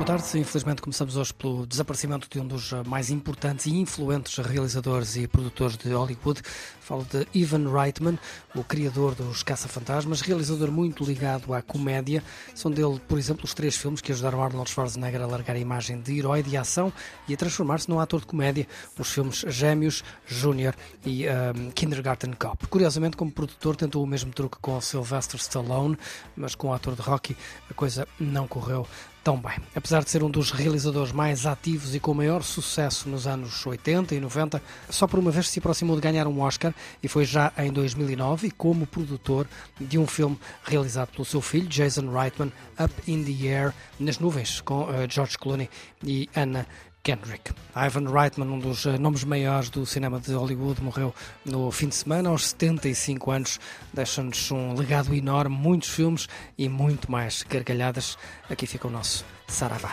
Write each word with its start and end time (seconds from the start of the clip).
Boa 0.00 0.06
tarde. 0.06 0.38
Infelizmente 0.38 0.80
começamos 0.80 1.14
hoje 1.14 1.34
pelo 1.34 1.66
desaparecimento 1.66 2.26
de 2.30 2.40
um 2.40 2.46
dos 2.46 2.72
mais 2.86 3.10
importantes 3.10 3.66
e 3.66 3.74
influentes 3.76 4.34
realizadores 4.38 5.14
e 5.16 5.28
produtores 5.28 5.76
de 5.76 5.92
Hollywood. 5.92 6.40
Falo 6.80 7.04
de 7.04 7.28
Ivan 7.34 7.70
Reitman, 7.70 8.18
o 8.54 8.64
criador 8.64 9.14
dos 9.14 9.42
Caça-Fantasmas, 9.42 10.22
realizador 10.22 10.72
muito 10.72 11.04
ligado 11.04 11.52
à 11.52 11.60
comédia. 11.60 12.24
São 12.54 12.70
dele, 12.70 12.98
por 13.06 13.18
exemplo, 13.18 13.44
os 13.44 13.52
três 13.52 13.76
filmes 13.76 14.00
que 14.00 14.10
ajudaram 14.10 14.42
Arnold 14.42 14.70
Schwarzenegger 14.70 15.20
a 15.20 15.26
largar 15.26 15.54
a 15.54 15.58
imagem 15.58 16.00
de 16.00 16.18
herói 16.18 16.42
de 16.42 16.56
ação 16.56 16.90
e 17.28 17.34
a 17.34 17.36
transformar-se 17.36 17.90
num 17.90 18.00
ator 18.00 18.20
de 18.20 18.26
comédia. 18.26 18.66
Os 18.98 19.12
filmes 19.12 19.44
Gêmeos, 19.48 20.02
Júnior 20.26 20.74
e 21.04 21.26
um, 21.28 21.70
Kindergarten 21.72 22.32
Cop. 22.32 22.66
Curiosamente, 22.68 23.18
como 23.18 23.30
produtor, 23.30 23.76
tentou 23.76 24.02
o 24.02 24.06
mesmo 24.06 24.32
truque 24.32 24.56
com 24.62 24.78
o 24.78 24.80
Sylvester 24.80 25.38
Stallone, 25.38 25.98
mas 26.34 26.54
com 26.54 26.68
o 26.68 26.72
ator 26.72 26.96
de 26.96 27.02
Rocky 27.02 27.36
a 27.70 27.74
coisa 27.74 28.08
não 28.18 28.48
correu 28.48 28.86
tão 29.22 29.36
bem. 29.36 29.58
Apesar 29.74 30.02
de 30.02 30.10
ser 30.10 30.22
um 30.22 30.30
dos 30.30 30.50
realizadores 30.50 31.12
mais 31.12 31.46
ativos 31.46 31.94
e 31.94 32.00
com 32.00 32.14
maior 32.14 32.42
sucesso 32.42 33.08
nos 33.08 33.26
anos 33.26 33.64
80 33.64 34.14
e 34.14 34.20
90, 34.20 34.62
só 34.88 35.06
por 35.06 35.18
uma 35.18 35.30
vez 35.30 35.48
se 35.48 35.58
aproximou 35.58 35.96
de 35.96 36.02
ganhar 36.02 36.26
um 36.26 36.40
Oscar 36.40 36.74
e 37.02 37.08
foi 37.08 37.24
já 37.24 37.52
em 37.58 37.72
2009 37.72 38.50
como 38.50 38.86
produtor 38.86 39.46
de 39.80 39.98
um 39.98 40.06
filme 40.06 40.38
realizado 40.64 41.10
pelo 41.12 41.24
seu 41.24 41.40
filho, 41.40 41.68
Jason 41.68 42.10
Reitman, 42.10 42.52
Up 42.78 42.92
in 43.06 43.24
the 43.24 43.48
Air, 43.48 43.74
nas 43.98 44.18
nuvens, 44.18 44.60
com 44.60 44.84
uh, 44.84 45.08
George 45.08 45.36
Clooney 45.38 45.68
e 46.02 46.28
Anna 46.34 46.66
Kendrick. 47.02 47.52
Ivan 47.74 48.10
Reitman, 48.10 48.48
um 48.48 48.58
dos 48.58 48.84
nomes 48.84 49.24
maiores 49.24 49.70
do 49.70 49.86
cinema 49.86 50.20
de 50.20 50.32
Hollywood, 50.32 50.82
morreu 50.82 51.14
no 51.44 51.70
fim 51.70 51.88
de 51.88 51.94
semana, 51.94 52.28
aos 52.28 52.48
75 52.48 53.30
anos. 53.30 53.60
Deixa-nos 53.92 54.50
um 54.50 54.74
legado 54.74 55.14
enorme, 55.14 55.56
muitos 55.56 55.88
filmes 55.88 56.28
e 56.58 56.68
muito 56.68 57.10
mais 57.10 57.42
gargalhadas. 57.42 58.18
Aqui 58.48 58.66
fica 58.66 58.86
o 58.86 58.90
nosso 58.90 59.24
Saravá. 59.46 59.92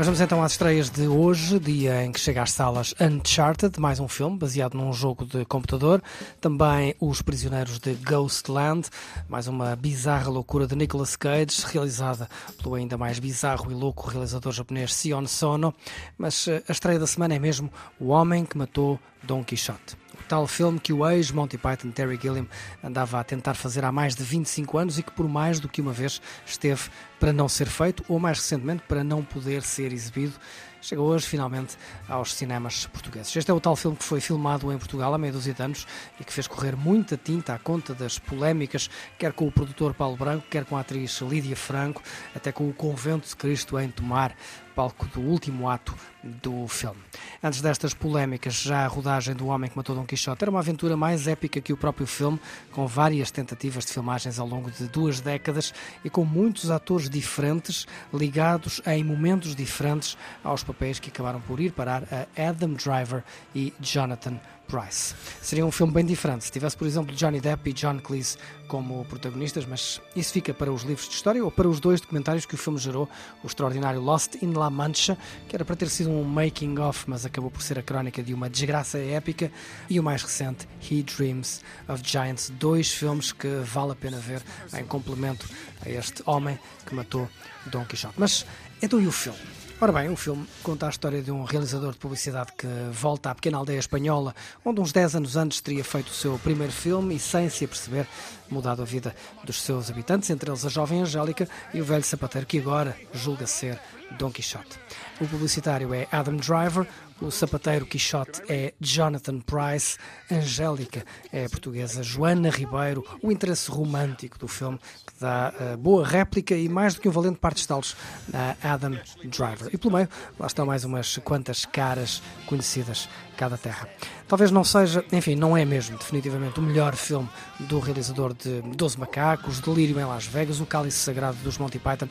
Mas 0.00 0.06
vamos 0.06 0.20
então 0.22 0.42
às 0.42 0.52
estreias 0.52 0.88
de 0.88 1.06
hoje, 1.06 1.58
dia 1.60 2.02
em 2.02 2.10
que 2.10 2.18
chega 2.18 2.42
às 2.42 2.52
salas 2.52 2.94
Uncharted, 2.98 3.78
mais 3.78 4.00
um 4.00 4.08
filme 4.08 4.38
baseado 4.38 4.72
num 4.72 4.94
jogo 4.94 5.26
de 5.26 5.44
computador. 5.44 6.02
Também 6.40 6.94
Os 6.98 7.20
Prisioneiros 7.20 7.78
de 7.78 7.92
Ghostland, 7.96 8.88
mais 9.28 9.46
uma 9.46 9.76
bizarra 9.76 10.30
loucura 10.30 10.66
de 10.66 10.74
Nicolas 10.74 11.16
Cage, 11.16 11.66
realizada 11.70 12.30
pelo 12.62 12.76
ainda 12.76 12.96
mais 12.96 13.18
bizarro 13.18 13.70
e 13.70 13.74
louco 13.74 14.08
realizador 14.08 14.52
japonês 14.54 14.94
Sion 14.94 15.26
Sono. 15.26 15.74
Mas 16.16 16.48
a 16.66 16.72
estreia 16.72 16.98
da 16.98 17.06
semana 17.06 17.34
é 17.34 17.38
mesmo 17.38 17.70
O 18.00 18.06
Homem 18.06 18.46
que 18.46 18.56
Matou 18.56 18.98
Don 19.22 19.44
Quixote 19.44 19.99
tal 20.30 20.46
filme 20.46 20.78
que 20.78 20.92
o 20.92 21.04
ex-Monty 21.10 21.58
Python 21.58 21.90
Terry 21.90 22.16
Gilliam 22.16 22.46
andava 22.84 23.18
a 23.18 23.24
tentar 23.24 23.54
fazer 23.54 23.84
há 23.84 23.90
mais 23.90 24.14
de 24.14 24.22
25 24.22 24.78
anos 24.78 24.96
e 24.96 25.02
que 25.02 25.10
por 25.10 25.28
mais 25.28 25.58
do 25.58 25.68
que 25.68 25.80
uma 25.80 25.92
vez 25.92 26.22
esteve 26.46 26.88
para 27.18 27.32
não 27.32 27.48
ser 27.48 27.66
feito 27.66 28.04
ou 28.06 28.20
mais 28.20 28.38
recentemente 28.38 28.84
para 28.86 29.02
não 29.02 29.24
poder 29.24 29.60
ser 29.62 29.92
exibido 29.92 30.34
chega 30.80 31.00
hoje 31.00 31.26
finalmente 31.26 31.76
aos 32.08 32.34
cinemas 32.34 32.86
portugueses. 32.86 33.34
Este 33.36 33.50
é 33.50 33.54
o 33.54 33.60
tal 33.60 33.76
filme 33.76 33.96
que 33.96 34.04
foi 34.04 34.20
filmado 34.20 34.72
em 34.72 34.78
Portugal 34.78 35.12
há 35.14 35.18
meia 35.18 35.32
dúzia 35.32 35.54
de 35.54 35.62
anos 35.62 35.86
e 36.18 36.24
que 36.24 36.32
fez 36.32 36.46
correr 36.46 36.76
muita 36.76 37.16
tinta 37.16 37.54
à 37.54 37.58
conta 37.58 37.94
das 37.94 38.18
polémicas, 38.18 38.88
quer 39.18 39.32
com 39.32 39.46
o 39.46 39.52
produtor 39.52 39.94
Paulo 39.94 40.16
Branco, 40.16 40.46
quer 40.50 40.64
com 40.64 40.76
a 40.76 40.80
atriz 40.80 41.20
Lídia 41.20 41.56
Franco, 41.56 42.02
até 42.34 42.50
com 42.52 42.68
o 42.68 42.72
Convento 42.72 43.28
de 43.28 43.36
Cristo 43.36 43.78
em 43.78 43.90
Tomar, 43.90 44.34
palco 44.74 45.06
do 45.08 45.20
último 45.20 45.68
ato 45.68 45.94
do 46.22 46.66
filme. 46.68 47.00
Antes 47.42 47.60
destas 47.60 47.94
polémicas, 47.94 48.54
já 48.54 48.84
a 48.84 48.86
rodagem 48.86 49.34
do 49.34 49.46
Homem 49.46 49.70
que 49.70 49.76
Matou 49.76 49.94
Dom 49.94 50.04
Quixote 50.04 50.44
era 50.44 50.50
uma 50.50 50.60
aventura 50.60 50.96
mais 50.96 51.26
épica 51.26 51.60
que 51.60 51.72
o 51.72 51.76
próprio 51.76 52.06
filme, 52.06 52.40
com 52.70 52.86
várias 52.86 53.30
tentativas 53.30 53.84
de 53.84 53.92
filmagens 53.92 54.38
ao 54.38 54.46
longo 54.46 54.70
de 54.70 54.86
duas 54.86 55.20
décadas 55.20 55.74
e 56.04 56.10
com 56.10 56.24
muitos 56.24 56.70
atores 56.70 57.10
diferentes, 57.10 57.86
ligados 58.12 58.80
em 58.86 59.02
momentos 59.04 59.54
diferentes 59.54 60.16
aos 60.42 60.62
papéis 60.72 61.00
que 61.00 61.10
acabaram 61.10 61.40
por 61.40 61.60
ir 61.60 61.72
parar 61.72 62.04
a 62.12 62.48
Adam 62.48 62.74
Driver 62.74 63.24
e 63.54 63.72
Jonathan 63.80 64.38
Price. 64.68 65.16
Seria 65.42 65.66
um 65.66 65.72
filme 65.72 65.92
bem 65.92 66.06
diferente 66.06 66.44
se 66.44 66.52
tivesse, 66.52 66.76
por 66.76 66.86
exemplo, 66.86 67.12
Johnny 67.14 67.40
Depp 67.40 67.68
e 67.68 67.72
John 67.72 67.98
Cleese 67.98 68.38
como 68.68 69.04
protagonistas, 69.06 69.66
mas 69.66 70.00
isso 70.14 70.32
fica 70.32 70.54
para 70.54 70.72
os 70.72 70.82
livros 70.82 71.08
de 71.08 71.14
história 71.16 71.44
ou 71.44 71.50
para 71.50 71.68
os 71.68 71.80
dois 71.80 72.00
documentários 72.00 72.46
que 72.46 72.54
o 72.54 72.58
filme 72.58 72.78
gerou, 72.78 73.08
o 73.42 73.48
extraordinário 73.48 74.00
Lost 74.00 74.36
in 74.40 74.52
La 74.52 74.70
Mancha, 74.70 75.18
que 75.48 75.56
era 75.56 75.64
para 75.64 75.74
ter 75.74 75.88
sido 75.88 76.10
um 76.10 76.22
making 76.22 76.78
of, 76.78 77.04
mas 77.08 77.26
acabou 77.26 77.50
por 77.50 77.62
ser 77.62 77.80
a 77.80 77.82
crónica 77.82 78.22
de 78.22 78.32
uma 78.32 78.48
desgraça 78.48 78.96
épica, 78.98 79.50
e 79.88 79.98
o 79.98 80.04
mais 80.04 80.22
recente, 80.22 80.68
He 80.88 81.02
Dreams 81.02 81.62
of 81.88 82.02
Giants, 82.06 82.50
dois 82.50 82.92
filmes 82.92 83.32
que 83.32 83.48
vale 83.64 83.90
a 83.90 83.96
pena 83.96 84.18
ver 84.18 84.40
em 84.72 84.84
complemento 84.84 85.48
a 85.84 85.90
este 85.90 86.22
homem 86.26 86.56
que 86.86 86.94
matou 86.94 87.28
Don 87.66 87.84
Quixote. 87.84 88.14
Mas 88.16 88.46
então 88.80 89.00
e 89.00 89.08
o 89.08 89.12
filme? 89.12 89.59
Ora 89.82 89.92
bem, 89.92 90.10
o 90.10 90.16
filme 90.16 90.46
conta 90.62 90.86
a 90.86 90.90
história 90.90 91.22
de 91.22 91.32
um 91.32 91.42
realizador 91.42 91.92
de 91.92 91.96
publicidade 91.96 92.52
que 92.52 92.66
volta 92.92 93.30
à 93.30 93.34
pequena 93.34 93.56
aldeia 93.56 93.78
espanhola, 93.78 94.34
onde 94.62 94.78
uns 94.78 94.92
10 94.92 95.16
anos 95.16 95.36
antes 95.36 95.62
teria 95.62 95.82
feito 95.82 96.08
o 96.08 96.12
seu 96.12 96.38
primeiro 96.38 96.70
filme 96.70 97.14
e, 97.14 97.18
sem 97.18 97.48
se 97.48 97.64
aperceber, 97.64 98.06
mudado 98.50 98.82
a 98.82 98.84
vida 98.84 99.16
dos 99.42 99.62
seus 99.62 99.90
habitantes, 99.90 100.28
entre 100.28 100.50
eles 100.50 100.66
a 100.66 100.68
jovem 100.68 101.00
Angélica 101.00 101.48
e 101.72 101.80
o 101.80 101.84
velho 101.84 102.04
sapateiro 102.04 102.46
que 102.46 102.58
agora 102.58 102.94
julga 103.14 103.46
ser 103.46 103.80
Don 104.18 104.30
Quixote. 104.30 104.78
O 105.18 105.26
publicitário 105.26 105.94
é 105.94 106.06
Adam 106.12 106.36
Driver, 106.36 106.86
o 107.20 107.30
sapateiro 107.30 107.84
Quixote 107.84 108.42
é 108.48 108.72
Jonathan 108.80 109.40
Price, 109.40 109.98
Angélica 110.30 111.04
é 111.32 111.44
a 111.44 111.50
portuguesa 111.50 112.02
Joana 112.02 112.48
Ribeiro, 112.48 113.04
o 113.22 113.30
interesse 113.30 113.70
romântico 113.70 114.38
do 114.38 114.48
filme 114.48 114.78
que 115.06 115.12
dá 115.20 115.52
uh, 115.52 115.76
boa 115.76 116.06
réplica 116.06 116.54
e 116.54 116.68
mais 116.68 116.94
do 116.94 117.00
que 117.00 117.08
um 117.08 117.12
valente 117.12 117.38
par 117.38 117.52
de 117.52 117.60
estalos 117.60 117.96
a 118.32 118.72
Adam 118.72 118.98
Driver. 119.24 119.68
E 119.72 119.76
pelo 119.76 119.94
meio, 119.94 120.08
lá 120.38 120.46
estão 120.46 120.64
mais 120.64 120.84
umas 120.84 121.18
quantas 121.18 121.64
caras 121.64 122.22
conhecidas 122.46 123.08
cada 123.36 123.56
terra. 123.56 123.88
Talvez 124.26 124.50
não 124.50 124.62
seja, 124.62 125.04
enfim, 125.12 125.34
não 125.34 125.56
é 125.56 125.64
mesmo 125.64 125.98
definitivamente 125.98 126.58
o 126.58 126.62
melhor 126.62 126.94
filme 126.94 127.28
do 127.60 127.80
realizador 127.80 128.34
de 128.34 128.62
Doze 128.76 128.98
Macacos, 128.98 129.60
Delírio 129.60 129.98
em 129.98 130.04
Las 130.04 130.26
Vegas, 130.26 130.60
O 130.60 130.66
Cálice 130.66 130.98
Sagrado 130.98 131.36
dos 131.38 131.58
Monty 131.58 131.78
Python, 131.78 132.08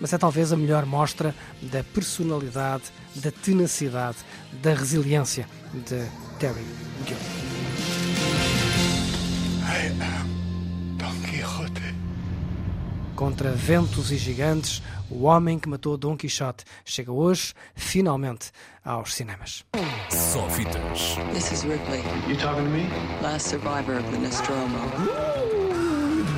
mas 0.00 0.12
é 0.12 0.18
talvez 0.18 0.52
a 0.52 0.56
melhor 0.56 0.84
mostra 0.84 1.32
da 1.62 1.84
personalidade, 1.84 2.84
da 3.14 3.30
tenacidade, 3.30 4.18
da 4.60 4.74
resiliência 4.74 5.46
de 5.72 6.04
Terry 6.38 6.64
Gilliam. 7.06 7.22
I 9.64 9.86
am 10.02 10.96
Don 10.98 11.20
Quixote. 11.22 11.94
Contra 13.16 13.52
ventos 13.52 14.10
e 14.10 14.16
gigantes, 14.16 14.82
o 15.10 15.24
homem 15.24 15.58
que 15.58 15.68
matou 15.68 15.96
Don 15.96 16.16
Quixote 16.16 16.64
chega 16.84 17.12
hoje, 17.12 17.54
finalmente, 17.74 18.50
aos 18.84 19.14
cinemas. 19.14 19.64
Só 20.10 20.48
fitas. 20.50 21.16
This 21.32 21.52
is 21.52 21.62
Ripley, 21.64 22.02
You 22.28 22.36
talking 22.36 22.64
to 22.64 22.70
me? 22.70 22.88
last 23.22 23.48
survivor 23.48 23.98
of 23.98 24.10
the 24.10 24.18
Nostromo. 24.18 24.78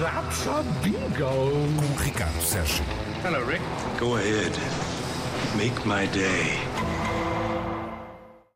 That's 0.01 0.47
a 0.47 0.63
bingo. 0.83 1.27
Com 1.77 2.03
Ricardo 2.05 2.41
Sérgio. 2.43 2.85
Hello, 3.23 3.43
Rick. 3.47 3.63
Go 3.99 4.17
ahead. 4.17 4.53
Make 5.57 5.87
my 5.87 6.07
day. 6.09 6.59